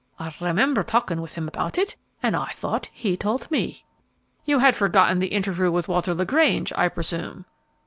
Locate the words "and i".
2.23-2.47